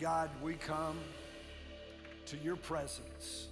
[0.00, 0.96] God, we come
[2.24, 3.48] to your presence.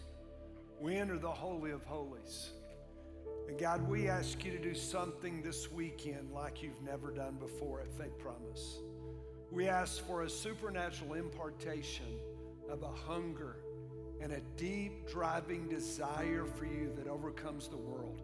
[0.80, 2.52] We enter the Holy of Holies.
[3.46, 7.82] And God, we ask you to do something this weekend like you've never done before
[7.82, 8.78] at Faith Promise.
[9.52, 12.18] We ask for a supernatural impartation
[12.70, 13.56] of a hunger
[14.22, 18.22] and a deep driving desire for you that overcomes the world.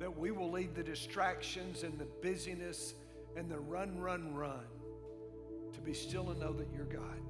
[0.00, 2.92] That we will leave the distractions and the busyness
[3.38, 4.66] and the run, run, run
[5.72, 7.22] to be still and know that you're God.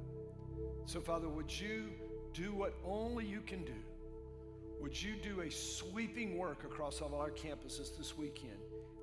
[0.89, 1.91] So, Father, would you
[2.33, 3.75] do what only you can do?
[4.81, 8.57] Would you do a sweeping work across all our campuses this weekend?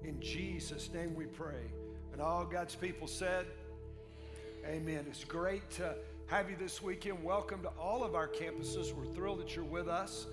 [0.04, 1.62] In Jesus' name we pray.
[2.12, 3.46] And all God's people said,
[4.66, 5.06] Amen.
[5.08, 5.94] It's great to
[6.26, 7.24] have you this weekend.
[7.24, 8.92] Welcome to all of our campuses.
[8.92, 10.26] We're thrilled that you're with us.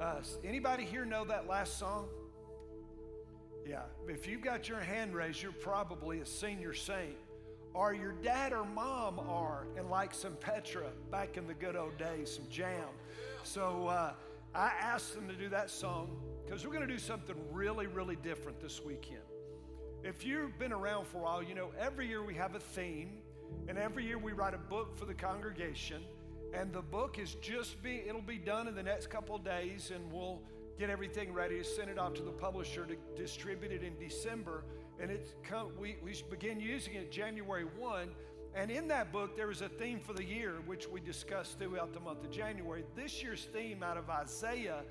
[0.00, 2.08] Uh, anybody here know that last song?
[3.68, 7.16] Yeah, if you've got your hand raised, you're probably a senior saint,
[7.74, 11.98] or your dad or mom are, and like some Petra back in the good old
[11.98, 12.88] days, some jam.
[13.42, 14.12] So uh,
[14.54, 18.16] I asked them to do that song because we're going to do something really, really
[18.16, 19.20] different this weekend.
[20.04, 23.18] If you've been around for a while, you know every year we have a theme,
[23.68, 26.02] and every year we write a book for the congregation.
[26.52, 30.12] And the book is just be it'll be done in the next couple days, and
[30.12, 30.40] we'll
[30.78, 34.64] get everything ready to send it off to the publisher to distribute it in December.
[35.00, 38.08] And it's come, we, we begin using it January 1.
[38.54, 41.92] And in that book, there is a theme for the year, which we discussed throughout
[41.92, 42.84] the month of January.
[42.94, 44.82] This year's theme out of Isaiah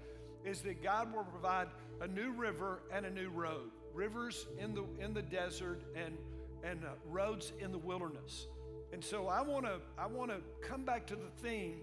[0.43, 1.67] is that God will provide
[2.01, 3.71] a new river and a new road.
[3.93, 6.17] Rivers in the, in the desert and,
[6.63, 8.47] and uh, roads in the wilderness.
[8.93, 11.79] And so I want to I want to come back to the theme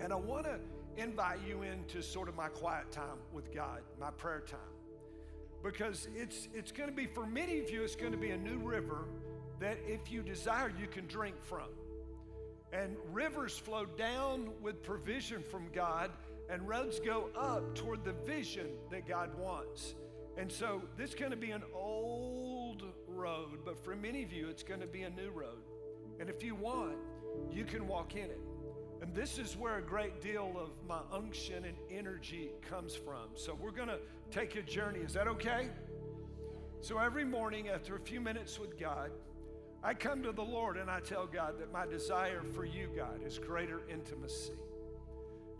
[0.00, 0.58] and I want to
[0.96, 4.58] invite you into sort of my quiet time with God, my prayer time.
[5.62, 8.36] Because it's it's going to be for many of you it's going to be a
[8.36, 9.06] new river
[9.60, 11.68] that if you desire you can drink from.
[12.72, 16.10] And rivers flow down with provision from God
[16.50, 19.94] and roads go up toward the vision that God wants.
[20.36, 24.48] And so this is going to be an old road, but for many of you
[24.48, 25.62] it's going to be a new road.
[26.20, 26.96] And if you want,
[27.50, 28.40] you can walk in it.
[29.14, 33.28] This is where a great deal of my unction and energy comes from.
[33.36, 34.00] So we're going to
[34.32, 34.98] take a journey.
[34.98, 35.68] Is that okay?
[36.80, 39.12] So every morning, after a few minutes with God,
[39.84, 43.20] I come to the Lord and I tell God that my desire for you, God,
[43.24, 44.54] is greater intimacy.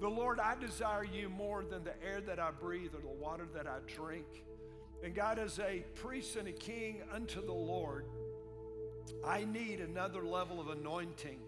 [0.00, 3.46] The Lord, I desire you more than the air that I breathe or the water
[3.54, 4.26] that I drink.
[5.04, 8.06] And God, as a priest and a king unto the Lord,
[9.24, 11.38] I need another level of anointing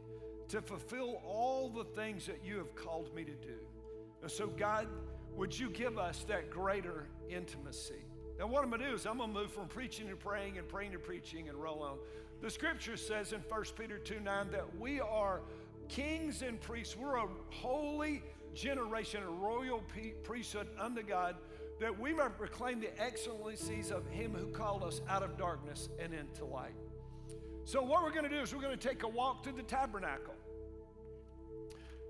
[0.48, 3.58] to fulfill all the things that you have called me to do.
[4.22, 4.86] And so, God,
[5.34, 8.04] would you give us that greater intimacy?
[8.38, 10.58] Now, what I'm going to do is I'm going to move from preaching to praying
[10.58, 11.98] and praying to preaching and roll on.
[12.42, 15.40] The scripture says in 1 Peter 2 9 that we are
[15.88, 16.96] kings and priests.
[16.96, 18.22] We're a holy
[18.54, 19.82] generation, a royal
[20.22, 21.36] priesthood unto God,
[21.80, 26.12] that we might proclaim the excellencies of Him who called us out of darkness and
[26.12, 26.74] into light.
[27.64, 29.62] So, what we're going to do is we're going to take a walk through the
[29.62, 30.34] tabernacle.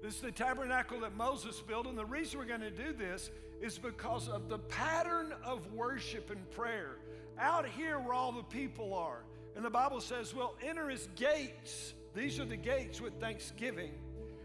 [0.02, 3.30] This is the tabernacle that Moses built, and the reason we're going to do this
[3.60, 6.96] is because of the pattern of worship and prayer.
[7.38, 9.22] Out here, where all the people are,
[9.56, 11.94] and the Bible says, We'll enter his gates.
[12.14, 13.92] These are the gates with thanksgiving.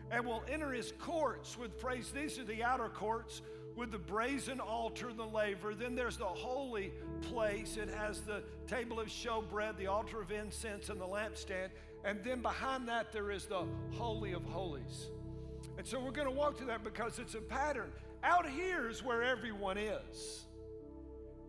[0.09, 2.11] And we'll enter his courts with praise.
[2.11, 3.41] These are the outer courts
[3.75, 5.73] with the brazen altar and the laver.
[5.73, 7.77] Then there's the holy place.
[7.77, 11.69] It has the table of showbread, the altar of incense, and the lampstand.
[12.03, 15.11] And then behind that, there is the Holy of Holies.
[15.81, 17.91] And so we're going to walk to that because it's a pattern.
[18.23, 20.45] Out here is where everyone is.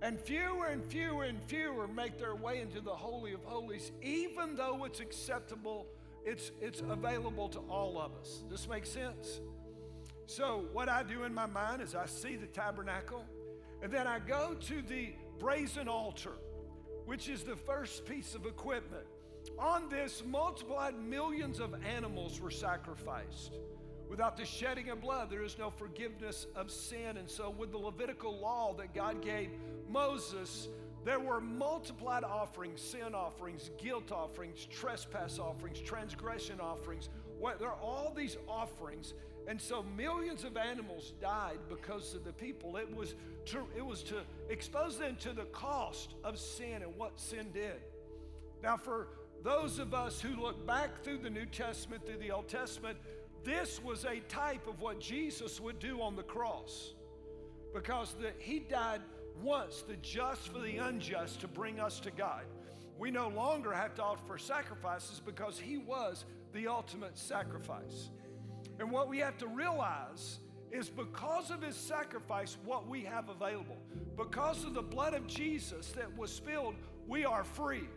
[0.01, 4.57] And fewer and fewer and fewer make their way into the Holy of Holies, even
[4.57, 5.87] though it's acceptable,
[6.25, 8.43] it's, it's available to all of us.
[8.49, 9.43] This makes sense?
[10.25, 13.27] So, what I do in my mind is I see the tabernacle,
[13.83, 16.39] and then I go to the brazen altar,
[17.05, 19.05] which is the first piece of equipment.
[19.59, 23.53] On this, multiplied millions of animals were sacrificed.
[24.13, 27.17] Without the shedding of blood, there is no forgiveness of sin.
[27.17, 29.49] And so, with the Levitical law that God gave
[29.89, 30.69] Moses,
[31.03, 37.09] there were multiplied offerings, sin offerings, guilt offerings, trespass offerings, transgression offerings.
[37.59, 39.15] There are all these offerings.
[39.49, 42.77] And so millions of animals died because of the people.
[42.77, 43.15] It was
[43.47, 44.17] to, it was to
[44.51, 47.81] expose them to the cost of sin and what sin did.
[48.63, 49.09] Now, for
[49.43, 52.97] those of us who look back through the New Testament, through the Old Testament,
[53.45, 56.95] this was a type of what Jesus would do on the cross
[57.75, 59.01] because the, he died
[59.43, 62.43] once, the just for the unjust, to bring us to God.
[62.99, 68.11] We no longer have to offer sacrifices because he was the ultimate sacrifice.
[68.79, 70.39] And what we have to realize
[70.71, 73.79] is because of his sacrifice, what we have available.
[74.17, 76.75] Because of the blood of Jesus that was spilled,
[77.09, 77.89] we are free.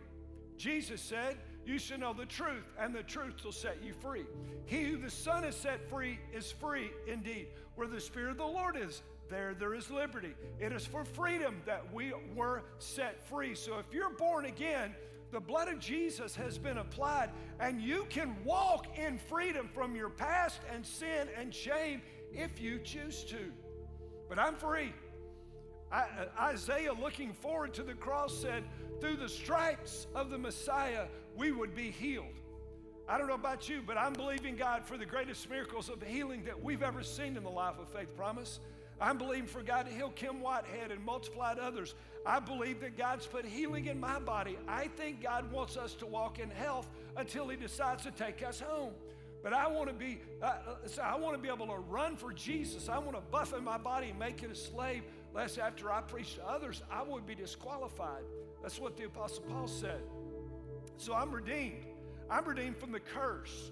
[0.56, 4.24] Jesus said, You should know the truth, and the truth will set you free.
[4.64, 7.48] He who the Son has set free is free indeed.
[7.74, 10.34] Where the Spirit of the Lord is, there there is liberty.
[10.60, 13.54] It is for freedom that we were set free.
[13.54, 14.94] So if you're born again,
[15.32, 17.30] the blood of Jesus has been applied,
[17.60, 22.00] and you can walk in freedom from your past and sin and shame
[22.32, 23.52] if you choose to.
[24.28, 24.92] But I'm free.
[26.40, 28.64] Isaiah, looking forward to the cross, said,
[29.00, 31.06] Through the stripes of the Messiah,
[31.36, 32.26] we would be healed.
[33.08, 36.42] I don't know about you, but I'm believing God for the greatest miracles of healing
[36.44, 38.58] that we've ever seen in the life of Faith Promise.
[39.00, 41.94] I'm believing for God to heal Kim Whitehead and multiply others.
[42.24, 44.58] I believe that God's put healing in my body.
[44.66, 48.58] I think God wants us to walk in health until He decides to take us
[48.58, 48.92] home.
[49.42, 52.32] But I want to be, uh, uh I want to be able to run for
[52.32, 52.88] Jesus.
[52.88, 55.02] I want to buffet my body and make it a slave,
[55.36, 58.24] lest after I preach to others, I would be disqualified.
[58.62, 60.00] That's what the Apostle Paul said.
[60.96, 61.84] So I'm redeemed.
[62.30, 63.70] I'm redeemed from the curse.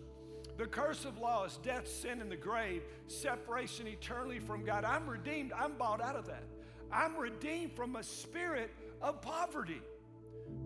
[0.58, 4.84] The curse of law is death, sin, and the grave, separation eternally from God.
[4.84, 5.54] I'm redeemed.
[5.58, 6.44] I'm bought out of that.
[6.92, 9.80] I'm redeemed from a spirit of poverty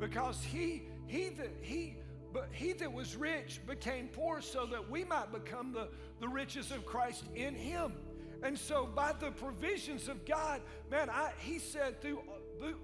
[0.01, 1.97] because he, he, that, he,
[2.33, 5.89] but he that was rich became poor so that we might become the,
[6.21, 7.93] the riches of Christ in him.
[8.43, 12.23] And so, by the provisions of God, man, I, he said, through,
[12.59, 12.77] through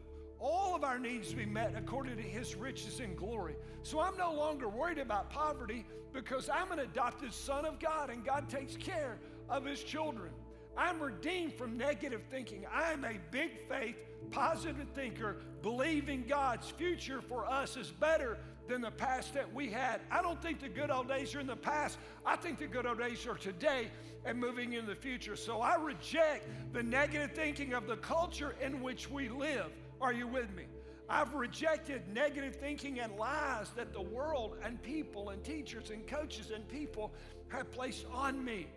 [0.45, 3.55] all of our needs to be met according to his riches and glory.
[3.83, 8.25] So I'm no longer worried about poverty because I'm an adopted son of God and
[8.25, 9.19] God takes care
[9.49, 10.31] of his children.
[10.77, 12.67] I'm redeemed from negative thinking.
[12.73, 13.97] I'm a big faith,
[14.31, 20.01] positive thinker, believing God's future for us is better than the past that we had.
[20.11, 21.99] I don't think the good old days are in the past.
[22.25, 23.91] I think the good old days are today
[24.25, 25.37] and moving in the future.
[25.37, 29.71] So I reject the negative thinking of the culture in which we live.
[30.01, 30.65] Are you with me?
[31.09, 36.51] I've rejected negative thinking and lies that the world and people and teachers and coaches
[36.51, 37.13] and people
[37.49, 38.69] have placed on me.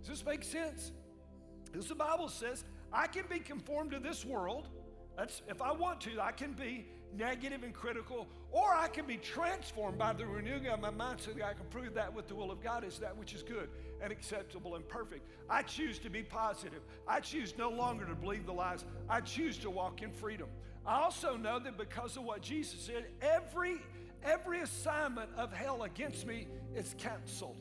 [0.00, 0.92] Does this make sense?
[1.64, 4.68] Because the Bible says I can be conformed to this world.
[5.16, 9.16] That's if I want to, I can be negative and critical, or I can be
[9.16, 12.34] transformed by the renewing of my mind so that I can prove that what the
[12.34, 13.68] will of God is that which is good
[14.02, 15.28] and acceptable and perfect.
[15.48, 16.80] I choose to be positive.
[17.06, 18.84] I choose no longer to believe the lies.
[19.08, 20.48] I choose to walk in freedom.
[20.86, 23.80] I also know that because of what Jesus said, every
[24.22, 27.56] every assignment of hell against me is canceled.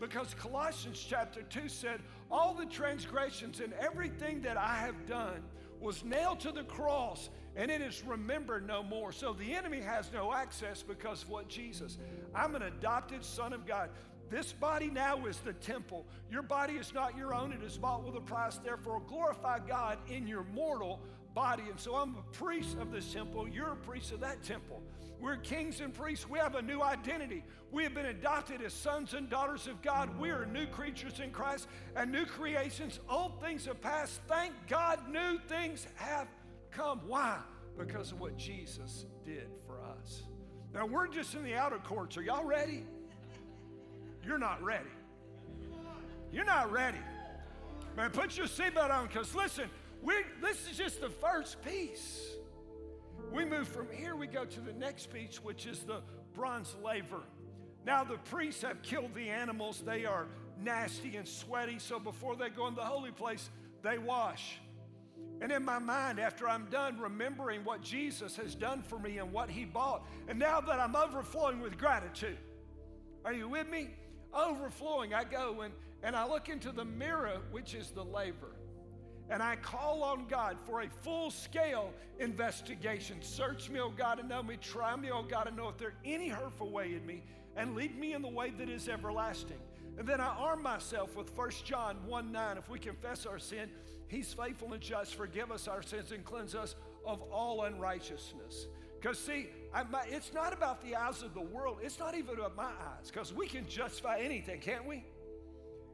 [0.00, 5.42] Because Colossians chapter 2 said, All the transgressions and everything that I have done
[5.80, 9.12] was nailed to the cross and it is remembered no more.
[9.12, 11.98] So the enemy has no access because of what Jesus.
[12.34, 13.90] I'm an adopted son of God.
[14.30, 16.06] This body now is the temple.
[16.30, 18.56] Your body is not your own, it is bought with a price.
[18.56, 21.00] Therefore, glorify God in your mortal
[21.34, 21.64] body.
[21.68, 23.46] And so I'm a priest of this temple.
[23.48, 24.82] You're a priest of that temple.
[25.20, 26.28] We're kings and priests.
[26.28, 27.44] We have a new identity.
[27.70, 30.18] We have been adopted as sons and daughters of God.
[30.18, 32.98] We are new creatures in Christ and new creations.
[33.08, 34.20] Old things have passed.
[34.26, 36.26] Thank God, new things have
[36.72, 37.00] come.
[37.06, 37.38] Why?
[37.78, 40.22] Because of what Jesus did for us.
[40.74, 42.16] Now, we're just in the outer courts.
[42.16, 42.84] Are y'all ready?
[44.24, 44.88] You're not ready.
[46.32, 46.98] You're not ready.
[47.96, 49.68] Man, put your seatbelt on because listen,
[50.02, 52.26] we this is just the first piece.
[53.30, 56.00] We move from here, we go to the next piece, which is the
[56.34, 57.20] bronze laver.
[57.84, 59.82] Now, the priests have killed the animals.
[59.84, 60.26] They are
[60.60, 63.50] nasty and sweaty, so before they go in the holy place,
[63.82, 64.58] they wash.
[65.42, 69.32] And in my mind, after I'm done remembering what Jesus has done for me and
[69.32, 72.38] what he bought, and now that I'm overflowing with gratitude,
[73.24, 73.90] are you with me?
[74.32, 78.54] Overflowing, I go and, and I look into the mirror, which is the laver,
[79.30, 83.20] and I call on God for a full scale investigation.
[83.20, 84.56] Search me, oh God, and know me.
[84.60, 87.24] Try me, oh God, and know if there any hurtful way in me,
[87.56, 89.58] and lead me in the way that is everlasting.
[89.98, 92.58] And then I arm myself with 1 John 1 9.
[92.58, 93.68] If we confess our sin,
[94.08, 96.74] He's faithful and just, forgive us our sins, and cleanse us
[97.06, 98.66] of all unrighteousness.
[99.00, 102.54] Because, see, I, it's not about the eyes of the world, it's not even about
[102.54, 105.04] my eyes, because we can justify anything, can't we?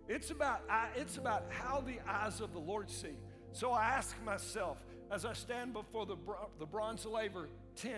[0.08, 0.62] It's about,
[0.96, 3.16] it's about how the eyes of the Lord see.
[3.52, 4.78] So I ask myself
[5.10, 6.16] as I stand before the,
[6.58, 7.92] the bronze laver 10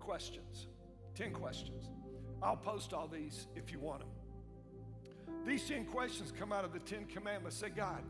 [0.00, 0.66] questions.
[1.14, 1.88] 10 questions.
[2.42, 4.08] I'll post all these if you want them.
[5.46, 7.56] These 10 questions come out of the 10 commandments.
[7.56, 8.02] Say, God,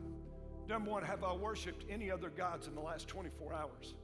[0.67, 3.95] number one, have I worshiped any other gods in the last 24 hours?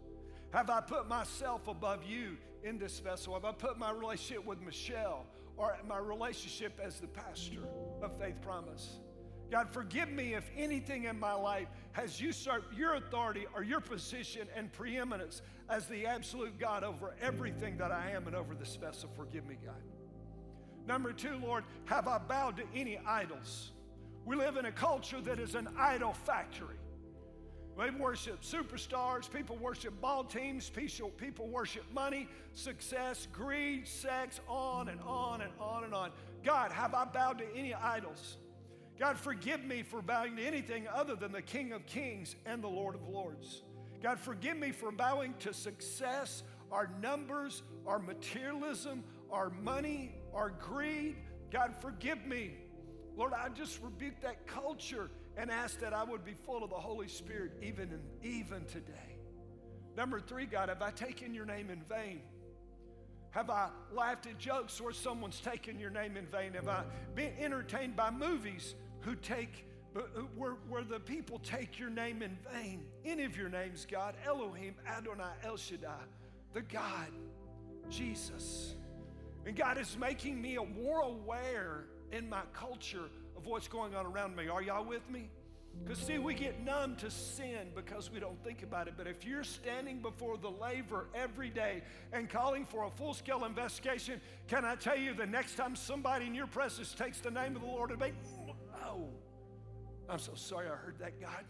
[0.52, 3.36] Have I put myself above you in this vessel?
[3.36, 7.60] Have I put my relationship with Michelle or my relationship as the pastor
[8.02, 9.00] of Faith Promise?
[9.52, 14.48] God, forgive me if anything in my life has usurped your authority or your position
[14.56, 19.10] and preeminence as the absolute God over everything that I am and over this vessel.
[19.16, 19.82] Forgive me, God.
[20.90, 23.70] Number two, Lord, have I bowed to any idols?
[24.26, 26.78] We live in a culture that is an idol factory.
[27.78, 35.00] They worship superstars, people worship ball teams, people worship money, success, greed, sex, on and
[35.02, 36.10] on and on and on.
[36.44, 38.38] God, have I bowed to any idols?
[38.98, 42.68] God, forgive me for bowing to anything other than the King of Kings and the
[42.68, 43.62] Lord of Lords.
[44.02, 46.42] God, forgive me for bowing to success,
[46.72, 51.16] our numbers, our materialism, our money, our greed.
[51.52, 52.56] God, forgive me.
[53.16, 56.76] Lord, I just rebuke that culture and ask that I would be full of the
[56.76, 59.18] Holy Spirit even, in, even today.
[59.98, 62.22] Number three, God, have I taken your name in vain?
[63.32, 66.54] Have I laughed at jokes where someone's taken your name in vain?
[66.54, 66.84] Have I
[67.16, 70.02] been entertained by movies who take, uh,
[70.36, 72.84] where, where the people take your name in vain.
[73.06, 76.04] Any of your names, God, Elohim, Adonai, El Shaddai,
[76.54, 77.12] the God,
[77.90, 78.76] Jesus.
[79.46, 84.36] And God is making me more aware in my culture of what's going on around
[84.36, 84.48] me.
[84.48, 85.30] Are y'all with me?
[85.84, 88.96] Because, see, we get numb to sin because we don't think about it.
[88.98, 93.46] But if you're standing before the laver every day and calling for a full scale
[93.46, 97.56] investigation, can I tell you the next time somebody in your presence takes the name
[97.56, 98.14] of the Lord in vain,
[98.84, 99.08] Oh,
[100.10, 101.46] I'm so sorry I heard that, God.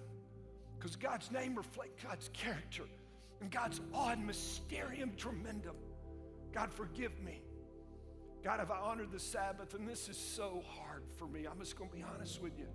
[0.77, 2.84] Because God's name reflects God's character
[3.41, 5.75] and God's odd mysterium tremendum.
[6.53, 7.41] God, forgive me.
[8.43, 9.74] God, have I honored the Sabbath?
[9.74, 11.46] And this is so hard for me.
[11.46, 12.67] I'm just going to be honest with you.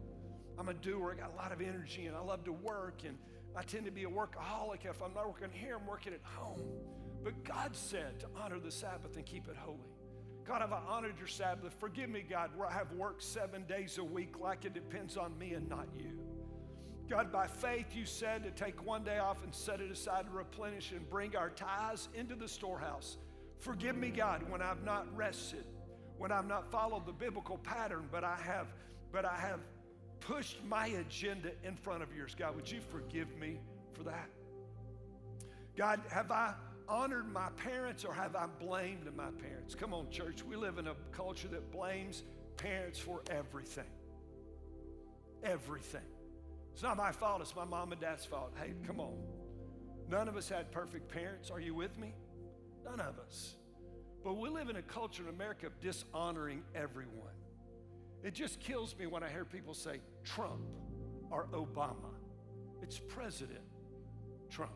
[0.59, 1.16] I'm a doer.
[1.16, 3.00] I got a lot of energy and I love to work.
[3.06, 3.16] And
[3.56, 4.85] I tend to be a workaholic.
[4.85, 6.61] If I'm not working here, I'm working at home.
[7.23, 9.78] But God said to honor the Sabbath and keep it holy.
[10.44, 11.73] God, have I honored your Sabbath?
[11.78, 15.37] Forgive me, God, where I have worked seven days a week like it depends on
[15.38, 16.21] me and not you.
[17.09, 20.33] God, by faith, you said to take one day off and set it aside to
[20.33, 23.16] replenish and bring our tithes into the storehouse.
[23.59, 25.65] Forgive me, God, when I've not rested,
[26.19, 28.69] when I've not followed the biblical pattern, but I have,
[29.13, 29.61] but I have
[30.21, 32.35] pushed my agenda in front of yours.
[32.37, 33.59] God, would you forgive me
[33.93, 34.29] for that?
[35.77, 36.55] God, have I
[36.89, 39.75] honored my parents or have I blamed my parents?
[39.75, 40.43] Come on, church.
[40.45, 42.23] We live in a culture that blames
[42.57, 43.85] parents for everything.
[45.43, 46.01] Everything.
[46.73, 48.53] It's not my fault, it's my mom and dad's fault.
[48.61, 49.15] Hey, come on.
[50.09, 51.51] None of us had perfect parents.
[51.51, 52.15] Are you with me?
[52.85, 53.55] None of us.
[54.23, 57.35] But we live in a culture in America of dishonoring everyone.
[58.23, 60.62] It just kills me when I hear people say Trump
[61.31, 62.14] or Obama.
[62.83, 63.61] It's President
[64.50, 64.73] Trump.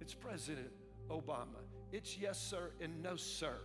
[0.00, 0.70] It's President
[1.10, 1.62] Obama.
[1.92, 3.56] It's yes, sir, and no, sir.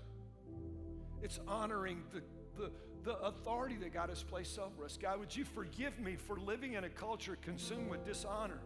[1.22, 2.22] It's honoring the,
[2.60, 2.72] the,
[3.04, 4.98] the authority that God has placed over us.
[5.02, 8.60] God, would you forgive me for living in a culture consumed with dishonor?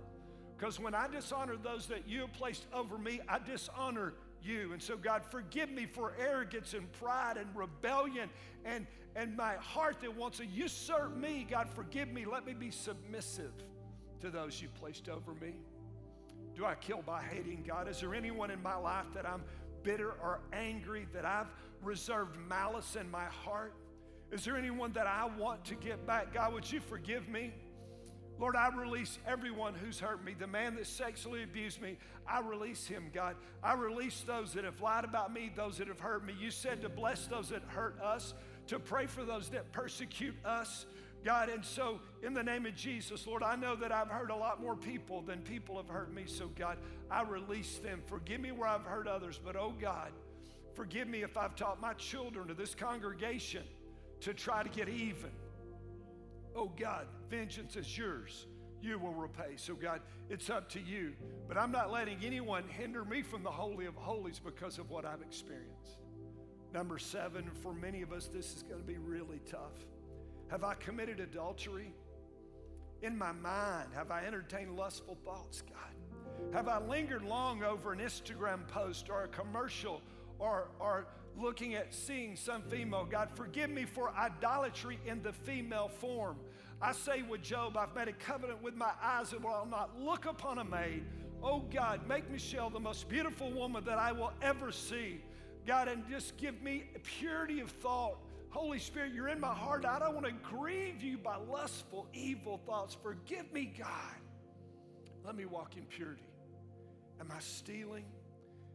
[0.57, 4.73] Because when I dishonor those that you have placed over me, I dishonor you.
[4.73, 8.29] And so, God, forgive me for arrogance and pride and rebellion
[8.65, 11.45] and, and my heart that wants to usurp me.
[11.49, 12.25] God, forgive me.
[12.25, 13.53] Let me be submissive
[14.21, 15.53] to those you placed over me.
[16.55, 17.87] Do I kill by hating God?
[17.87, 19.43] Is there anyone in my life that I'm
[19.83, 21.47] bitter or angry, that I've
[21.81, 23.73] reserved malice in my heart?
[24.31, 26.33] Is there anyone that I want to get back?
[26.33, 27.53] God, would you forgive me?
[28.41, 30.33] Lord, I release everyone who's hurt me.
[30.33, 33.35] The man that sexually abused me, I release him, God.
[33.61, 36.33] I release those that have lied about me, those that have hurt me.
[36.39, 38.33] You said to bless those that hurt us,
[38.65, 40.87] to pray for those that persecute us.
[41.23, 44.35] God, and so in the name of Jesus, Lord, I know that I've hurt a
[44.35, 46.23] lot more people than people have hurt me.
[46.25, 46.79] So, God,
[47.11, 48.01] I release them.
[48.07, 50.09] Forgive me where I've hurt others, but oh God,
[50.73, 53.61] forgive me if I've taught my children or this congregation
[54.21, 55.29] to try to get even.
[56.55, 58.47] Oh God, vengeance is yours.
[58.81, 59.57] You will repay.
[59.57, 61.13] So, God, it's up to you.
[61.47, 65.05] But I'm not letting anyone hinder me from the Holy of Holies because of what
[65.05, 65.99] I've experienced.
[66.73, 69.85] Number seven, for many of us, this is going to be really tough.
[70.47, 71.93] Have I committed adultery?
[73.01, 76.53] In my mind, have I entertained lustful thoughts, God?
[76.53, 80.01] Have I lingered long over an Instagram post or a commercial
[80.39, 83.05] or, or looking at seeing some female.
[83.09, 86.37] God, forgive me for idolatry in the female form.
[86.81, 90.25] I say with Job, I've made a covenant with my eyes that I'll not look
[90.25, 91.03] upon a maid.
[91.43, 95.21] Oh God, make Michelle the most beautiful woman that I will ever see.
[95.65, 98.17] God, and just give me purity of thought.
[98.49, 99.85] Holy Spirit, you're in my heart.
[99.85, 102.97] I don't want to grieve you by lustful, evil thoughts.
[103.01, 103.87] Forgive me, God.
[105.23, 106.23] Let me walk in purity.
[107.19, 108.05] Am I stealing?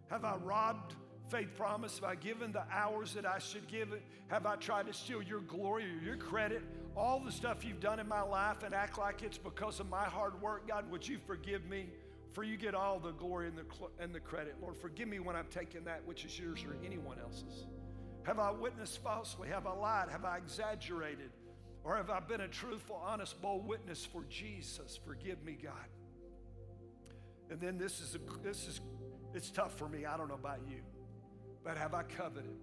[0.09, 0.95] Have I robbed
[1.29, 1.99] faith promise?
[1.99, 4.03] Have I given the hours that I should give it?
[4.29, 6.63] Have I tried to steal your glory or your credit?
[6.97, 10.05] All the stuff you've done in my life and act like it's because of my
[10.05, 11.87] hard work, God, would you forgive me?
[12.33, 13.65] For you get all the glory and the,
[13.99, 14.57] and the credit.
[14.61, 17.67] Lord, forgive me when I've taken that which is yours or anyone else's.
[18.25, 19.49] Have I witnessed falsely?
[19.49, 20.09] Have I lied?
[20.11, 21.31] Have I exaggerated?
[21.85, 24.99] Or have I been a truthful, honest, bold witness for Jesus?
[25.07, 25.73] Forgive me, God.
[27.49, 28.81] And then this is, a, this is,
[29.33, 30.05] it's tough for me.
[30.05, 30.79] I don't know about you.
[31.67, 32.55] But have I coveted?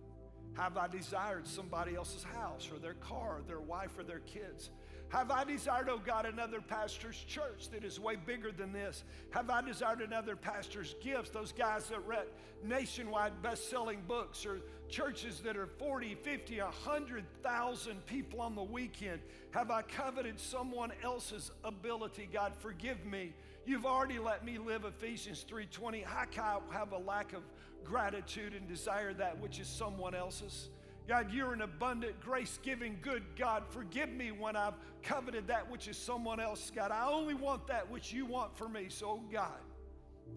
[0.53, 4.69] Have I desired somebody else's house or their car, or their wife or their kids?
[5.09, 9.03] Have I desired, oh God, another pastor's church that is way bigger than this?
[9.31, 11.31] Have I desired another pastor's gifts?
[11.31, 12.27] Those guys that read
[12.63, 19.19] nationwide best selling books or churches that are 40, 50, 100,000 people on the weekend.
[19.51, 22.29] Have I coveted someone else's ability?
[22.31, 23.33] God, forgive me.
[23.65, 26.03] You've already let me live Ephesians 3:20.
[26.03, 27.43] How can I have a lack of
[27.85, 30.69] gratitude and desire that which is someone else's.
[31.07, 33.63] God, you're an abundant, grace giving, good God.
[33.69, 36.91] Forgive me when I've coveted that which is someone else, God.
[36.91, 38.85] I only want that which you want for me.
[38.87, 39.59] So, God,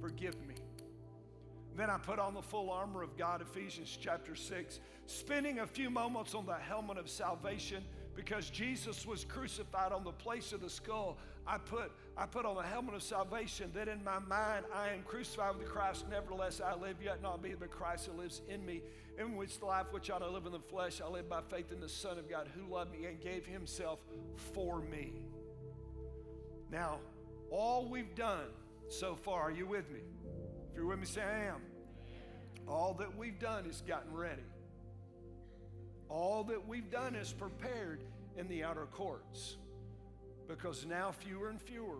[0.00, 0.54] forgive me.
[1.76, 5.90] Then I put on the full armor of God, Ephesians chapter 6, spending a few
[5.90, 10.70] moments on the helmet of salvation because Jesus was crucified on the place of the
[10.70, 11.18] skull.
[11.46, 15.02] I put, I put on the helmet of salvation that in my mind I am
[15.02, 16.04] crucified with Christ.
[16.10, 18.82] Nevertheless, I live, yet not me, but Christ who lives in me.
[19.18, 21.88] In which life which I live in the flesh, I live by faith in the
[21.88, 24.00] Son of God who loved me and gave himself
[24.54, 25.12] for me.
[26.70, 26.98] Now,
[27.50, 28.48] all we've done
[28.88, 30.00] so far, are you with me?
[30.70, 31.62] If you're with me, say I am.
[32.66, 34.42] All that we've done is gotten ready.
[36.08, 38.02] All that we've done is prepared
[38.36, 39.56] in the outer courts
[40.48, 41.98] because now fewer and fewer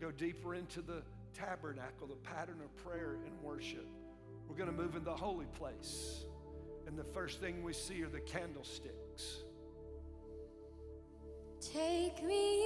[0.00, 1.02] go deeper into the
[1.34, 3.86] tabernacle, the pattern of prayer and worship.
[4.48, 6.24] We're going to move in the holy place.
[6.86, 9.42] And the first thing we see are the candlesticks.
[11.60, 12.62] Take me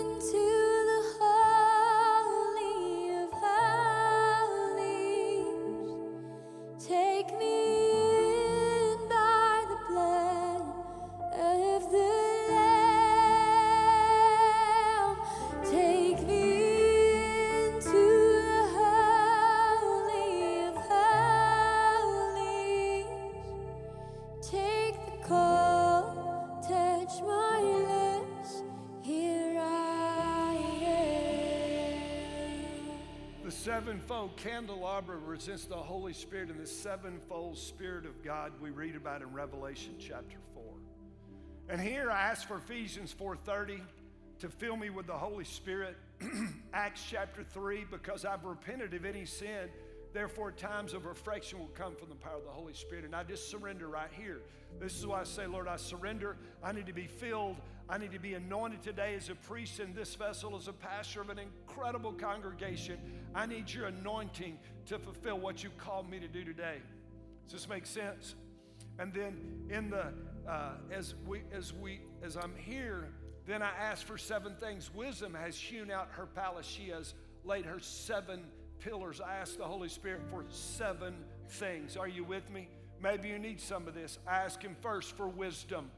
[0.00, 2.64] into the holy
[3.22, 3.30] of
[4.50, 5.04] holies.
[6.84, 7.63] Take me
[33.44, 38.96] The sevenfold candelabra represents the Holy Spirit and the sevenfold Spirit of God we read
[38.96, 40.62] about in Revelation chapter 4.
[41.68, 43.82] And here I ask for Ephesians 4:30
[44.38, 45.98] to fill me with the Holy Spirit.
[46.72, 49.68] Acts chapter 3, because I've repented of any sin
[50.14, 53.04] Therefore, times of reflection will come from the power of the Holy Spirit.
[53.04, 54.42] And I just surrender right here.
[54.80, 56.36] This is why I say, Lord, I surrender.
[56.62, 57.56] I need to be filled.
[57.88, 61.20] I need to be anointed today as a priest in this vessel, as a pastor
[61.20, 62.98] of an incredible congregation.
[63.34, 66.78] I need your anointing to fulfill what you called me to do today.
[67.46, 68.36] Does this make sense?
[69.00, 70.12] And then in the
[70.48, 73.08] uh, as we as we as I'm here,
[73.46, 74.94] then I ask for seven things.
[74.94, 76.66] Wisdom has hewn out her palace.
[76.66, 78.44] She has laid her seven
[78.80, 79.20] pillars.
[79.20, 81.14] I ask the Holy Spirit for seven
[81.48, 81.96] things.
[81.96, 82.68] Are you with me?
[83.02, 84.18] Maybe you need some of this.
[84.26, 85.90] I ask Him first for wisdom.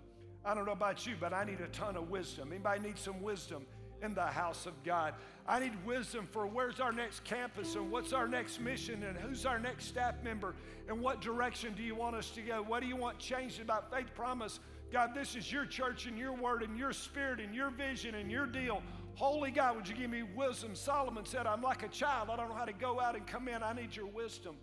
[0.45, 2.53] I don't know about you, but I need a ton of wisdom.
[2.53, 3.67] Anybody need some wisdom
[4.03, 5.15] in the house of God?
[5.49, 9.47] I need wisdom for where's our next campus and what's our next mission and who's
[9.47, 10.55] our next staff member
[10.89, 12.63] and what direction do you want us to go?
[12.63, 14.61] What do you want changed about Faith Promise?
[14.93, 18.31] God, this is your church and your word and your spirit and your vision and
[18.31, 18.83] your deal.
[19.15, 20.75] Holy God, would you give me wisdom?
[20.75, 22.29] Solomon said, I'm like a child.
[22.31, 23.63] I don't know how to go out and come in.
[23.63, 24.57] I need your wisdom.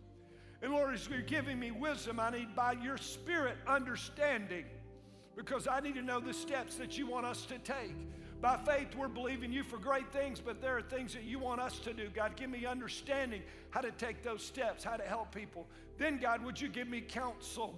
[0.61, 4.65] And Lord, as you're giving me wisdom, I need by your spirit understanding
[5.35, 7.95] because I need to know the steps that you want us to take.
[8.39, 11.61] By faith, we're believing you for great things, but there are things that you want
[11.61, 12.09] us to do.
[12.13, 15.65] God, give me understanding how to take those steps, how to help people.
[15.97, 17.73] Then, God, would you give me counsel?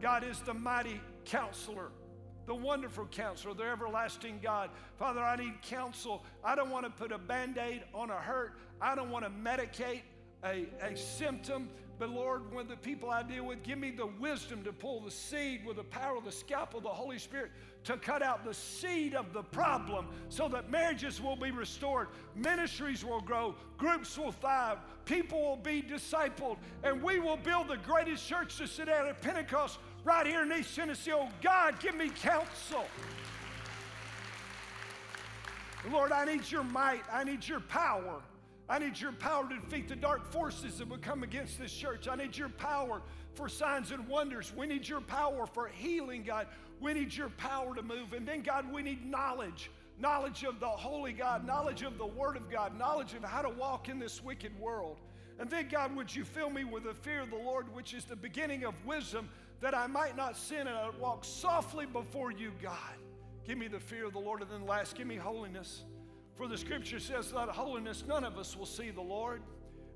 [0.00, 1.90] God is the mighty counselor
[2.48, 4.70] the wonderful counselor, the everlasting God.
[4.98, 6.24] Father, I need counsel.
[6.42, 9.30] I don't want to put a band aid on a hurt, I don't want to
[9.30, 10.00] medicate
[10.42, 11.68] a, a symptom.
[11.98, 15.10] But Lord, when the people I deal with, give me the wisdom to pull the
[15.10, 17.50] seed with the power of the scalpel of the Holy Spirit
[17.84, 23.04] to cut out the seed of the problem so that marriages will be restored, ministries
[23.04, 28.28] will grow, groups will thrive, people will be discipled, and we will build the greatest
[28.28, 31.12] church to sit at at Pentecost right here in East Tennessee.
[31.12, 32.86] Oh, God, give me counsel.
[35.92, 37.02] Lord, I need your might.
[37.12, 38.22] I need your power.
[38.70, 42.08] I need your power to defeat the dark forces that would come against this church.
[42.08, 43.02] I need your power
[43.34, 44.50] for signs and wonders.
[44.56, 46.46] We need your power for healing, God.
[46.80, 48.14] We need your power to move.
[48.14, 52.36] And then, God, we need knowledge knowledge of the Holy God, knowledge of the Word
[52.36, 54.96] of God, knowledge of how to walk in this wicked world.
[55.40, 58.04] And then, God, would you fill me with the fear of the Lord, which is
[58.04, 59.28] the beginning of wisdom,
[59.60, 62.96] that I might not sin and I walk softly before you, God.
[63.46, 64.42] Give me the fear of the Lord.
[64.42, 65.84] And then last, give me holiness.
[66.36, 69.42] For the scripture says, without holiness, none of us will see the Lord.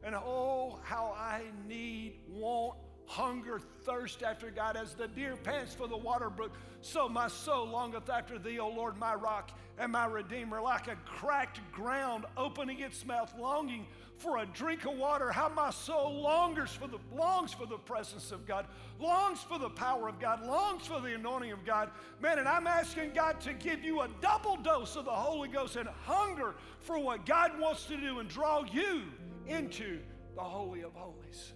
[0.02, 5.86] And oh, how I need, want, hunger, thirst after God as the deer pants for
[5.86, 6.52] the water brook.
[6.80, 10.96] So my soul longeth after thee, O Lord, my rock and my redeemer, like a
[11.04, 13.86] cracked ground opening its mouth, longing
[14.16, 18.30] for a drink of water, how my soul longs for the longs for the presence
[18.30, 18.66] of God,
[19.00, 21.90] longs for the power of God, longs for the anointing of God.
[22.20, 25.76] Man, and I'm asking God to give you a double dose of the Holy Ghost
[25.76, 29.02] and hunger for what God wants to do and draw you
[29.46, 29.98] into
[30.34, 31.52] the Holy of Holies.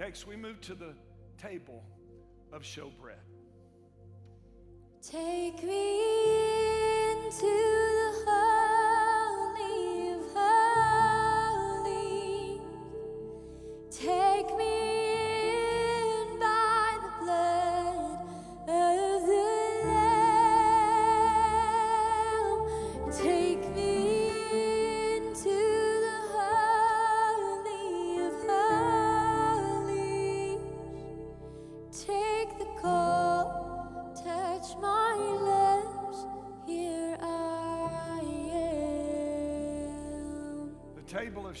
[0.00, 0.94] Next, we move to the
[1.36, 1.84] table
[2.54, 3.20] of showbread.
[5.02, 6.00] Take me
[7.12, 8.69] into the holy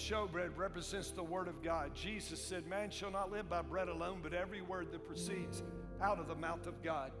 [0.00, 1.94] showbread represents the Word of God.
[1.94, 5.62] Jesus said, Man shall not live by bread alone, but every word that proceeds
[6.00, 7.12] out of the mouth of God.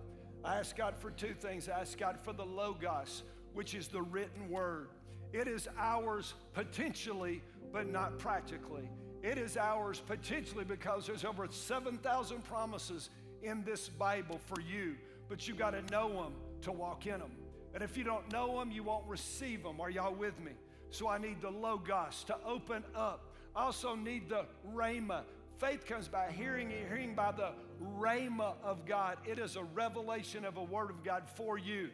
[0.44, 1.68] I ask God for two things.
[1.68, 4.88] I ask God for the Logos, which is the written Word.
[5.32, 8.88] It is ours potentially, but not practically.
[9.22, 13.10] It is ours potentially because there's over 7,000 promises
[13.42, 14.96] in this Bible for you,
[15.28, 17.32] but you've got to know them to walk in them.
[17.74, 19.80] And if you don't know them, you won't receive them.
[19.80, 20.52] Are y'all with me?
[20.90, 23.32] So I need the Logos to open up.
[23.54, 25.22] I also need the Rhema.
[25.58, 27.52] Faith comes by hearing and hearing by the
[27.98, 29.18] Rhema of God.
[29.26, 31.90] It is a revelation of a word of God for you.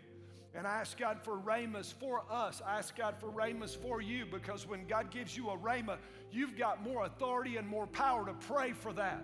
[0.55, 2.63] And I ask God for Rhemas for us.
[2.67, 5.99] I ask God for Rhemas for you because when God gives you a Rhema,
[6.33, 9.23] you've got more authority and more power to pray for that.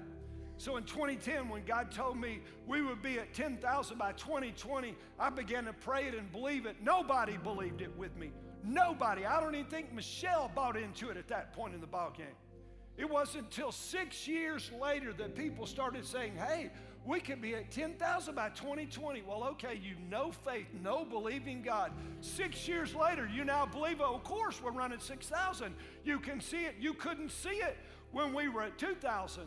[0.59, 5.31] So in 2010, when God told me we would be at 10,000 by 2020, I
[5.31, 6.77] began to pray it and believe it.
[6.83, 8.31] Nobody believed it with me.
[8.65, 9.25] Nobody.
[9.27, 12.27] I don't even think Michelle bought into it at that point in the ball game.
[12.97, 16.71] It wasn't until six years later that people started saying, hey,
[17.05, 19.23] we could be at 10,000 by 2020.
[19.23, 21.91] Well, okay, you know faith, no believing God.
[22.21, 25.75] Six years later, you now believe, oh, of course, we're running 6,000.
[26.05, 26.77] You can see it.
[26.79, 27.77] You couldn't see it
[28.13, 29.45] when we were at 2,000.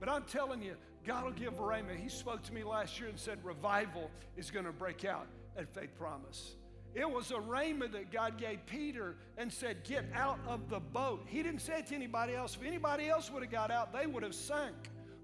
[0.00, 0.74] But I'm telling you,
[1.06, 1.96] God will give Rhema.
[1.96, 5.72] He spoke to me last year and said revival is going to break out at
[5.72, 6.55] Faith Promise.
[6.96, 11.26] It was a rhema that God gave Peter and said, Get out of the boat.
[11.26, 12.56] He didn't say it to anybody else.
[12.58, 14.74] If anybody else would have got out, they would have sunk,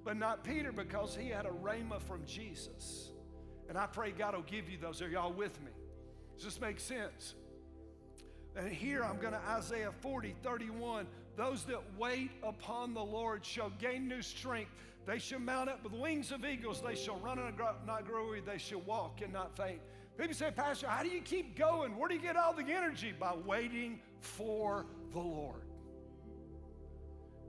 [0.05, 3.13] but not Peter because he had a rhema from Jesus.
[3.71, 5.01] And I pray God will give you those.
[5.01, 5.71] Are y'all with me?
[6.37, 7.37] Does this make sense?
[8.55, 11.07] And here I'm going to Isaiah 40, 31.
[11.39, 14.73] Those that wait upon the Lord shall gain new strength.
[15.07, 16.83] They shall mount up with wings of eagles.
[16.87, 17.57] They shall run and
[17.87, 18.43] not grow weary.
[18.45, 19.81] They shall walk and not faint.
[20.18, 21.96] People say, Pastor, how do you keep going?
[21.96, 23.12] Where do you get all the energy?
[23.18, 25.62] By waiting for the Lord.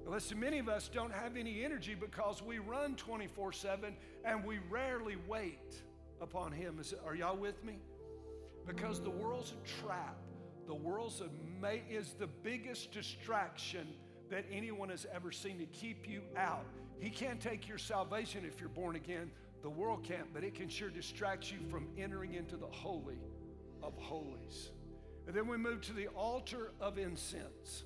[0.06, 3.96] Listen, many of us don't have any energy because we run 24 7
[4.26, 5.82] and we rarely wait
[6.22, 6.78] upon Him.
[6.80, 7.78] Is, are y'all with me?
[8.66, 10.18] Because the world's a trap.
[10.68, 13.88] The world's a, is the biggest distraction
[14.30, 16.66] that anyone has ever seen to keep you out.
[17.00, 19.30] He can't take your salvation if you're born again.
[19.64, 23.18] The world can't, but it can sure distract you from entering into the Holy
[23.82, 24.72] of Holies.
[25.26, 27.86] And then we move to the altar of incense.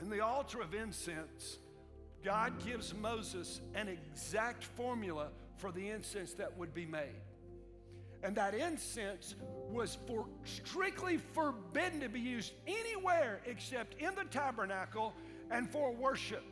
[0.00, 1.58] In the altar of incense,
[2.24, 7.22] God gives Moses an exact formula for the incense that would be made.
[8.22, 9.34] And that incense
[9.70, 15.12] was for strictly forbidden to be used anywhere except in the tabernacle
[15.50, 16.44] and for worship.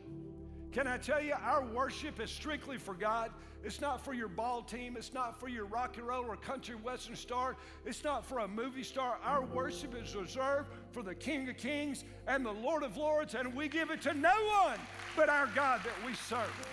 [0.77, 3.31] Can I tell you, our worship is strictly for God.
[3.63, 4.95] It's not for your ball team.
[4.95, 7.55] It's not for your rock and roll or country western star.
[7.83, 9.17] It's not for a movie star.
[9.23, 13.55] Our worship is reserved for the King of Kings and the Lord of Lords, and
[13.55, 14.35] we give it to no
[14.65, 14.79] one
[15.15, 16.67] but our God that we serve.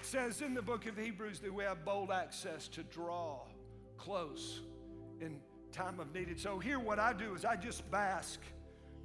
[0.00, 3.42] It says in the book of Hebrews that we have bold access to draw
[3.96, 4.62] close
[5.20, 5.38] in
[5.70, 6.26] time of need.
[6.26, 8.40] And so here what I do is I just bask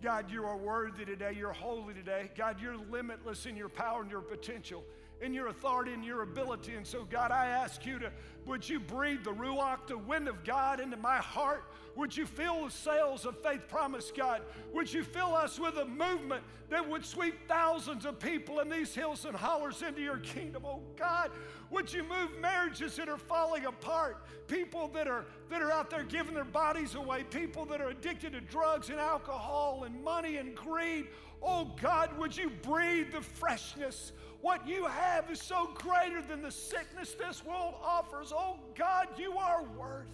[0.02, 1.36] God, you are worthy today.
[1.38, 2.32] You're holy today.
[2.36, 4.84] God, you're limitless in your power and your potential,
[5.22, 6.74] in your authority and your ability.
[6.74, 8.12] And so, God, I ask you to,
[8.46, 11.64] would you breathe the Ruach, the wind of God, into my heart?
[11.96, 14.42] Would you fill the sails of faith promise, God?
[14.74, 18.96] Would you fill us with a movement that would sweep thousands of people in these
[18.96, 20.64] hills and hollers into your kingdom?
[20.66, 21.32] Oh, God,
[21.70, 24.26] would you move marriages that are falling apart?
[24.48, 28.34] People that are, that are out there giving their bodies away, people that are addicted
[28.34, 31.08] to drugs and alcohol and money and greed.
[31.44, 34.12] Oh, God, would you breathe the freshness?
[34.42, 38.32] What you have is so greater than the sickness this world offers.
[38.36, 40.08] Oh, God, you are worthy.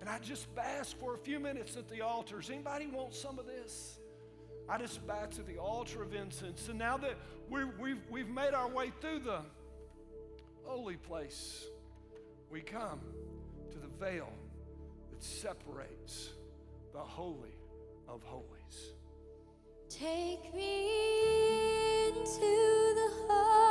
[0.00, 2.38] And I just bask for a few minutes at the altar.
[2.38, 3.98] Does anybody want some of this?
[4.68, 6.68] I just bask at the altar of incense.
[6.68, 7.16] And now that
[7.48, 9.40] we we've, we've made our way through the
[10.64, 11.66] holy place,
[12.50, 13.00] we come
[13.72, 14.32] to the veil
[15.10, 16.30] that separates
[16.92, 17.56] the Holy
[18.08, 18.94] of Holies.
[19.90, 20.86] Take me
[22.06, 23.69] into the Holy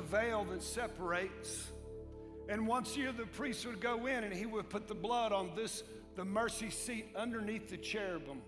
[0.00, 1.68] a veil that separates.
[2.48, 5.30] And once a year, the priest would go in and he would put the blood
[5.30, 5.82] on this,
[6.16, 8.40] the mercy seat underneath the cherubim.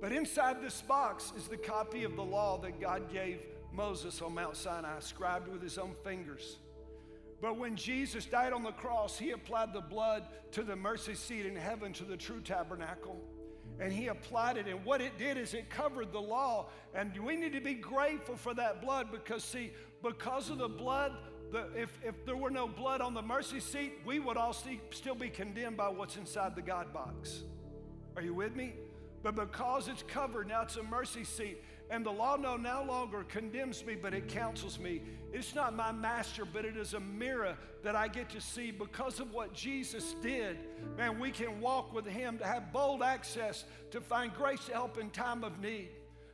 [0.00, 3.40] But inside this box is the copy of the law that God gave
[3.72, 6.56] Moses on Mount Sinai, scribed with his own fingers.
[7.40, 11.46] But when Jesus died on the cross, he applied the blood to the mercy seat
[11.46, 13.20] in heaven, to the true tabernacle.
[13.80, 14.66] And he applied it.
[14.66, 16.66] And what it did is it covered the law.
[16.94, 21.12] And we need to be grateful for that blood because, see, because of the blood,
[21.52, 24.80] the, if, if there were no blood on the mercy seat, we would all see,
[24.90, 27.42] still be condemned by what's inside the God box.
[28.16, 28.74] Are you with me?
[29.22, 31.62] But because it's covered, now it's a mercy seat.
[31.90, 35.00] And the law no, no longer condemns me, but it counsels me.
[35.32, 39.20] It's not my master, but it is a mirror that I get to see because
[39.20, 40.58] of what Jesus did.
[40.96, 44.98] Man, we can walk with Him to have bold access to find grace to help
[44.98, 45.88] in time of need.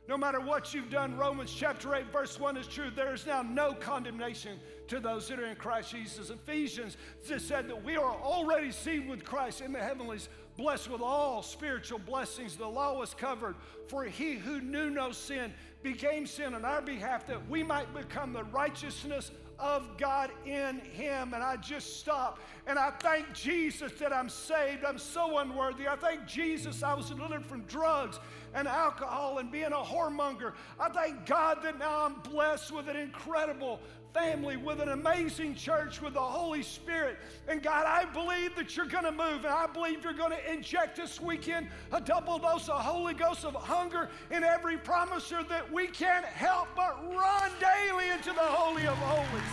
[0.07, 2.91] No matter what you've done, Romans chapter 8, verse 1 is true.
[2.95, 6.29] There is now no condemnation to those that are in Christ Jesus.
[6.29, 6.95] Ephesians
[7.27, 11.41] just said that we are already seated with Christ in the heavenlies, blessed with all
[11.41, 12.55] spiritual blessings.
[12.55, 13.55] The law was covered,
[13.87, 18.33] for he who knew no sin became sin on our behalf that we might become
[18.33, 21.33] the righteousness of God in him.
[21.33, 24.83] And I just stop and I thank Jesus that I'm saved.
[24.83, 25.87] I'm so unworthy.
[25.87, 28.19] I thank Jesus I was delivered from drugs
[28.53, 30.53] and alcohol and being a whoremonger.
[30.79, 33.79] I thank God that now I'm blessed with an incredible
[34.15, 37.17] family, with an amazing church, with the Holy Spirit.
[37.49, 40.51] And God, I believe that you're going to move, and I believe you're going to
[40.51, 45.71] inject this weekend a double dose of Holy Ghost of hunger in every promiser that
[45.71, 49.43] we can't help but run daily into the Holy of Holies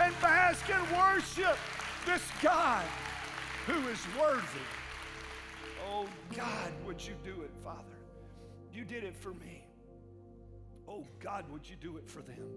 [0.00, 1.58] and bask and worship
[2.06, 2.84] this God
[3.66, 4.66] who is worthy.
[5.90, 7.82] Oh, God, would you do it, Father?
[8.72, 9.66] You did it for me.
[10.88, 12.48] Oh, God, would you do it for them?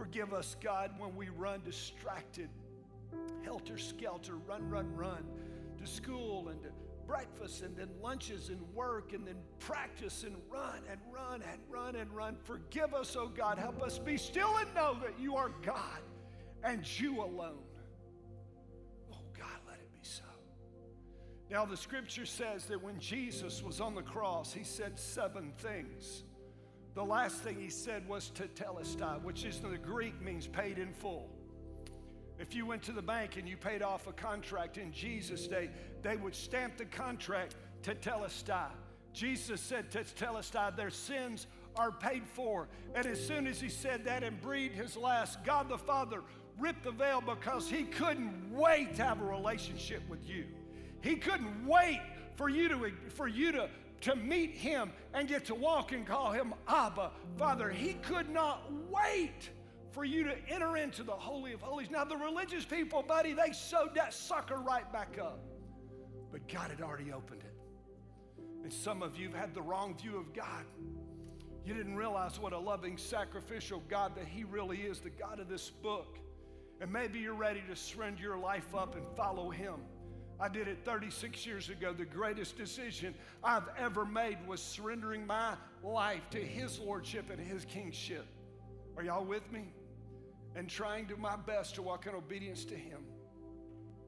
[0.00, 2.48] Forgive us, God, when we run distracted,
[3.44, 5.26] helter skelter, run, run, run
[5.76, 6.70] to school and to
[7.06, 11.96] breakfast and then lunches and work and then practice and run and run and run
[11.96, 12.34] and run.
[12.44, 13.58] Forgive us, oh God.
[13.58, 16.00] Help us be still and know that you are God
[16.64, 17.62] and you alone.
[19.12, 20.24] Oh God, let it be so.
[21.50, 26.22] Now, the scripture says that when Jesus was on the cross, he said seven things.
[26.94, 31.30] The last thing he said was tetelestai, which is the Greek means paid in full.
[32.38, 35.70] If you went to the bank and you paid off a contract in Jesus' day,
[36.02, 38.70] they would stamp the contract tetelestai.
[39.12, 42.68] Jesus said tetelestai, their sins are paid for.
[42.94, 46.22] And as soon as he said that and breathed his last, God the Father
[46.58, 50.46] ripped the veil because he couldn't wait to have a relationship with you.
[51.02, 52.00] He couldn't wait
[52.36, 53.68] for you to, for you to,
[54.02, 57.70] to meet him and get to walk and call him Abba, Father.
[57.70, 59.50] He could not wait
[59.90, 61.90] for you to enter into the Holy of Holies.
[61.90, 65.40] Now, the religious people, buddy, they sewed that sucker right back up.
[66.30, 67.54] But God had already opened it.
[68.62, 70.64] And some of you have had the wrong view of God.
[71.64, 75.48] You didn't realize what a loving, sacrificial God that He really is, the God of
[75.48, 76.18] this book.
[76.80, 79.74] And maybe you're ready to surrender your life up and follow Him.
[80.40, 81.92] I did it 36 years ago.
[81.92, 87.66] The greatest decision I've ever made was surrendering my life to His Lordship and His
[87.66, 88.24] Kingship.
[88.96, 89.72] Are y'all with me?
[90.56, 93.00] And trying to my best to walk in obedience to Him.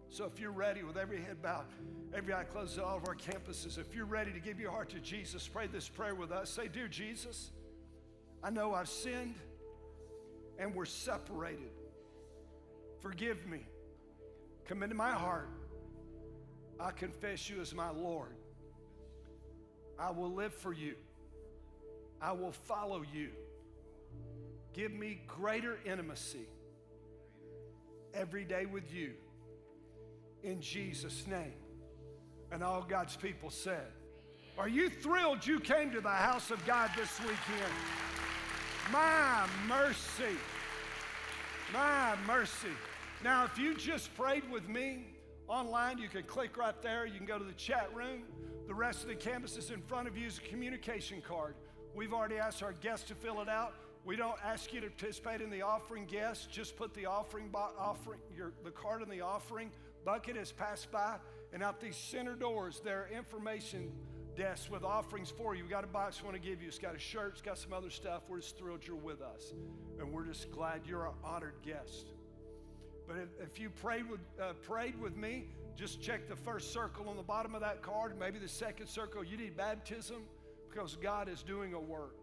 [0.08, 1.66] So if you're ready with every head bowed,
[2.14, 5.00] every eye closed all of our campuses, if you're ready to give your heart to
[5.00, 6.50] Jesus, pray this prayer with us.
[6.50, 7.50] Say, Dear Jesus,
[8.42, 9.36] I know I've sinned
[10.58, 11.70] and we're separated.
[13.00, 13.66] Forgive me.
[14.66, 15.48] Come into my heart.
[16.80, 18.34] I confess you as my Lord.
[19.98, 20.94] I will live for you.
[22.20, 23.30] I will follow you.
[24.72, 26.46] Give me greater intimacy
[28.14, 29.12] every day with you.
[30.42, 31.54] In Jesus' name.
[32.50, 33.86] And all God's people said,
[34.58, 37.72] Are you thrilled you came to the house of God this weekend?
[38.90, 40.36] My mercy.
[41.72, 42.68] My mercy.
[43.24, 45.11] Now, if you just prayed with me
[45.48, 47.06] online, you can click right there.
[47.06, 48.22] You can go to the chat room.
[48.66, 51.54] The rest of the campus is in front of you is a communication card.
[51.94, 53.74] We've already asked our guests to fill it out.
[54.04, 56.46] We don't ask you to participate in the offering guests.
[56.46, 59.70] Just put the offering, offering your, the card in the offering
[60.04, 61.16] bucket as passed by.
[61.52, 63.92] And out these center doors, there are information
[64.36, 65.62] desks with offerings for you.
[65.62, 66.68] We've got a box we want to give you.
[66.68, 68.22] It's got a shirt, it's got some other stuff.
[68.28, 69.52] We're just thrilled you're with us.
[69.98, 72.12] And we're just glad you're an honored guest.
[73.12, 75.44] But if, if you prayed with, uh, prayed with me,
[75.76, 79.22] just check the first circle on the bottom of that card, maybe the second circle.
[79.22, 80.22] You need baptism
[80.70, 82.16] because God is doing a work.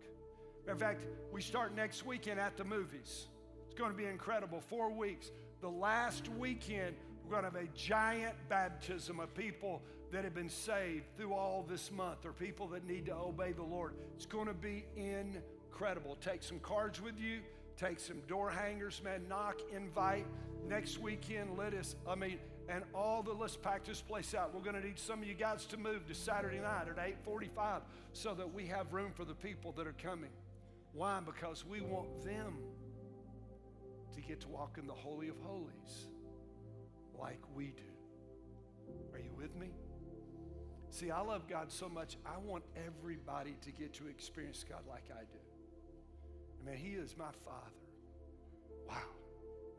[0.68, 3.28] In fact, we start next weekend at the movies.
[3.68, 4.62] It's going to be incredible.
[4.62, 5.30] Four weeks.
[5.62, 10.50] The last weekend, we're going to have a giant baptism of people that have been
[10.50, 13.94] saved through all this month or people that need to obey the Lord.
[14.16, 16.18] It's going to be incredible.
[16.20, 17.42] Take some cards with you,
[17.78, 20.26] take some door hangers, man, knock, invite.
[20.68, 22.38] Next weekend, let us, I mean,
[22.70, 24.54] and all the let's pack this place out.
[24.54, 27.82] We're going to need some of you guys to move to Saturday night at 8:45
[28.14, 30.30] so that we have room for the people that are coming.
[30.94, 31.20] Why?
[31.26, 32.60] Because we want them
[34.14, 36.08] to get to walk in the Holy of Holies
[37.20, 38.94] like we do.
[39.14, 39.72] Are you with me?
[40.92, 45.06] See, I love God so much, I want everybody to get to experience God like
[45.12, 45.40] I do.
[46.62, 47.78] I mean, He is my Father.
[48.88, 48.96] Wow.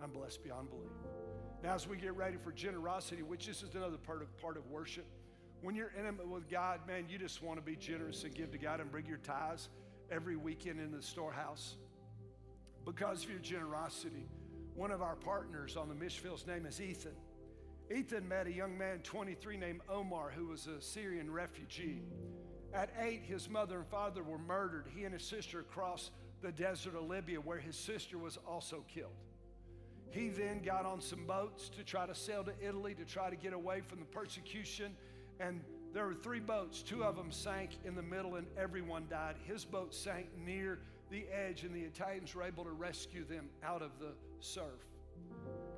[0.03, 0.91] I'm blessed beyond belief.
[1.63, 4.67] Now, as we get ready for generosity, which this is another part of, part of
[4.71, 5.05] worship,
[5.63, 8.59] when you're intimate with God, man, you just want to be generous and give to
[8.59, 9.69] God and bring your tithes
[10.11, 11.77] every weekend into the storehouse.
[12.87, 14.27] Because of your generosity,
[14.75, 17.13] one of our partners on the Mishfield's name is Ethan.
[17.95, 22.03] Ethan met a young man, 23, named Omar, who was a Syrian refugee.
[22.73, 24.87] At eight, his mother and father were murdered.
[24.95, 29.13] He and his sister crossed the desert of Libya, where his sister was also killed.
[30.11, 33.37] He then got on some boats to try to sail to Italy to try to
[33.37, 34.97] get away from the persecution.
[35.39, 35.61] And
[35.93, 36.83] there were three boats.
[36.83, 39.37] Two of them sank in the middle, and everyone died.
[39.45, 40.81] His boat sank near
[41.11, 44.87] the edge, and the Italians were able to rescue them out of the surf.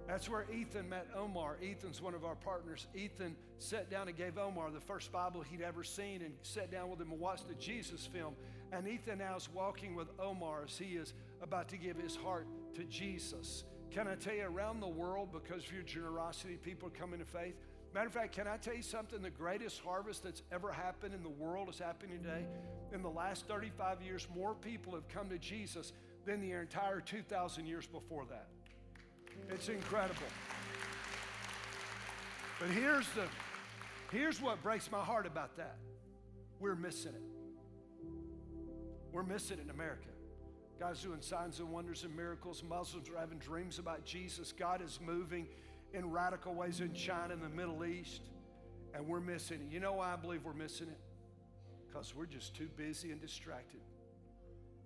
[0.07, 1.57] That's where Ethan met Omar.
[1.63, 2.87] Ethan's one of our partners.
[2.95, 6.91] Ethan sat down and gave Omar the first Bible he'd ever seen and sat down
[6.91, 8.35] with him and watched the Jesus film.
[8.73, 12.47] And Ethan now is walking with Omar as he is about to give his heart
[12.75, 13.65] to Jesus.
[13.93, 17.27] Can I tell you, around the world, because of your generosity, people are coming to
[17.27, 17.55] faith.
[17.93, 19.21] Matter of fact, can I tell you something?
[19.21, 22.47] The greatest harvest that's ever happened in the world is happening today.
[22.95, 25.93] In the last 35 years, more people have come to Jesus
[26.25, 28.47] than the entire 2,000 years before that.
[29.51, 30.23] It's incredible.
[32.59, 33.27] But here's the
[34.11, 35.77] here's what breaks my heart about that.
[36.61, 37.23] We're missing it.
[39.11, 40.09] We're missing it in America.
[40.83, 42.65] God's doing signs and wonders and miracles.
[42.69, 44.51] Muslims are having dreams about Jesus.
[44.51, 45.47] God is moving
[45.95, 48.23] in radical ways in China and the Middle East,
[48.93, 49.73] and we're missing it.
[49.73, 50.99] You know why I believe we're missing it?
[51.87, 53.79] Because we're just too busy and distracted.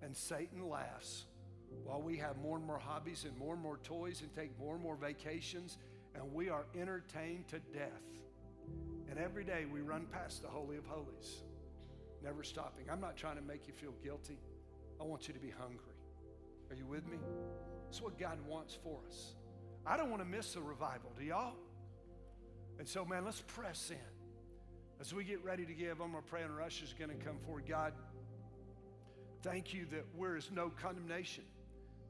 [0.03, 1.25] And Satan laughs
[1.83, 4.75] while we have more and more hobbies and more and more toys and take more
[4.75, 5.79] and more vacations,
[6.13, 7.89] and we are entertained to death.
[9.09, 11.41] And every day we run past the Holy of Holies,
[12.23, 12.85] never stopping.
[12.87, 14.37] I'm not trying to make you feel guilty.
[14.99, 15.95] I want you to be hungry.
[16.69, 17.17] Are you with me?
[17.85, 19.35] That's what God wants for us.
[19.85, 21.11] I don't want to miss a revival.
[21.17, 21.53] Do y'all?
[22.79, 23.97] And so, man, let's press in.
[24.99, 27.25] As we get ready to give, I'm going to pray, and Rush is going to
[27.25, 27.65] come forward.
[27.67, 27.93] God,
[29.43, 31.43] thank you that there is no condemnation.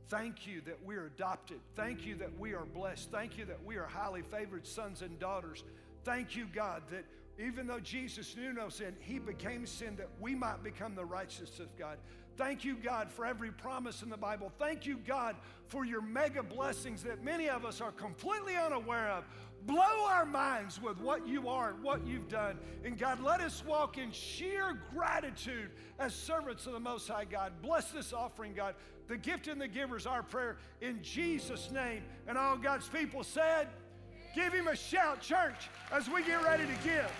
[0.10, 1.60] Thank you that we are adopted.
[1.76, 3.12] Thank you that we are blessed.
[3.12, 5.64] Thank you that we are highly favored sons and daughters.
[6.06, 7.04] Thank you, God, that
[7.40, 11.60] even though Jesus knew no sin, he became sin that we might become the righteousness
[11.60, 11.98] of God.
[12.38, 14.52] Thank you, God, for every promise in the Bible.
[14.60, 15.36] Thank you, God,
[15.66, 19.24] for your mega blessings that many of us are completely unaware of.
[19.66, 22.60] Blow our minds with what you are and what you've done.
[22.86, 27.54] And God, let us walk in sheer gratitude as servants of the Most High God.
[27.62, 28.76] Bless this offering, God.
[29.08, 32.04] The gift and the giver is our prayer in Jesus' name.
[32.28, 33.68] And all God's people said,
[34.36, 37.12] Give him a shout, church, as we get ready to give.